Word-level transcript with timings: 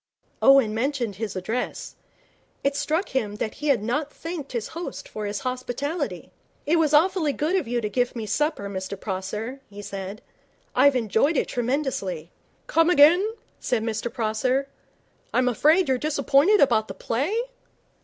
Owen 0.41 0.73
mentioned 0.73 1.17
his 1.17 1.35
address. 1.35 1.95
It 2.63 2.75
struck 2.75 3.09
him 3.09 3.35
that 3.35 3.53
he 3.53 3.67
had 3.67 3.83
not 3.83 4.11
thanked 4.11 4.51
his 4.51 4.69
host 4.69 5.07
for 5.07 5.27
his 5.27 5.41
hospitality. 5.41 6.31
'It 6.65 6.79
was 6.79 6.91
awfully 6.91 7.33
good 7.33 7.55
of 7.55 7.67
you 7.67 7.81
to 7.81 7.87
give 7.87 8.15
me 8.15 8.25
supper, 8.25 8.67
Mr 8.67 8.99
Prosser,' 8.99 9.61
he 9.69 9.83
said. 9.83 10.23
'I've 10.73 10.95
enjoyed 10.95 11.37
it 11.37 11.49
tremendously.' 11.49 12.31
'Come 12.65 12.89
again,' 12.89 13.35
said 13.59 13.83
Mr 13.83 14.11
Prosser. 14.11 14.67
'I'm 15.35 15.47
afraid 15.47 15.87
you're 15.87 15.99
disappointed 15.99 16.61
about 16.61 16.87
the 16.87 16.95
play?' 16.95 17.39